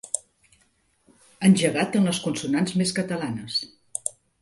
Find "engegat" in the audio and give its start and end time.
1.51-1.99